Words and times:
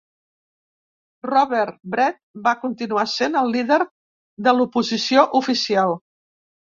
Robert 1.31 1.77
Brett 1.95 2.17
va 2.49 2.55
continuar 2.63 3.05
sent 3.13 3.37
el 3.43 3.53
líder 3.57 3.79
de 4.49 4.55
l'oposició 4.57 5.27
oficial. 5.43 5.95